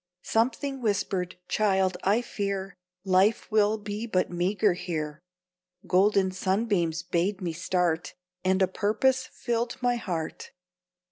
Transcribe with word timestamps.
Something 0.23 0.81
whispered, 0.81 1.37
"Child, 1.47 1.95
I 2.03 2.23
fear 2.23 2.75
Life 3.05 3.51
will 3.51 3.77
be 3.77 4.07
but 4.07 4.31
meager 4.31 4.73
here." 4.73 5.21
Golden 5.85 6.31
sunbeams 6.31 7.03
bade 7.03 7.39
me 7.39 7.53
start, 7.53 8.15
And 8.43 8.63
a 8.63 8.67
purpose 8.67 9.29
filled 9.31 9.77
my 9.79 9.97
heart. 9.97 10.53